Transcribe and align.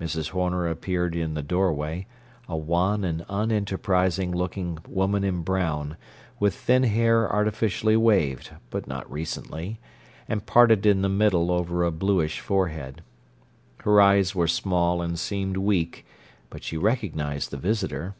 Mrs. 0.00 0.30
Horner 0.30 0.66
appeared 0.66 1.14
in 1.14 1.34
the 1.34 1.44
doorway, 1.44 2.08
a 2.48 2.56
wan 2.56 3.04
and 3.04 3.24
unenterprising 3.28 4.34
looking 4.34 4.78
woman 4.88 5.22
in 5.22 5.42
brown, 5.42 5.96
with 6.40 6.56
thin 6.56 6.82
hair 6.82 7.32
artificially 7.32 7.96
waved—but 7.96 8.88
not 8.88 9.08
recently—and 9.08 10.44
parted 10.44 10.84
in 10.86 11.02
the 11.02 11.08
middle 11.08 11.52
over 11.52 11.84
a 11.84 11.92
bluish 11.92 12.40
forehead. 12.40 13.04
Her 13.84 14.00
eyes 14.00 14.34
were 14.34 14.48
small 14.48 15.00
and 15.00 15.16
seemed 15.16 15.56
weak, 15.56 16.04
but 16.48 16.64
she 16.64 16.76
recognized 16.76 17.52
the 17.52 17.56
visitor. 17.56 18.16